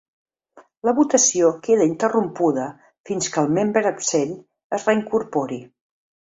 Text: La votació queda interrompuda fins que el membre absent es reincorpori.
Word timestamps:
La 0.87 0.93
votació 0.99 1.51
queda 1.67 1.85
interrompuda 1.89 2.65
fins 3.11 3.29
que 3.37 3.45
el 3.45 3.55
membre 3.61 3.87
absent 3.93 4.35
es 4.81 4.91
reincorpori. 4.93 5.63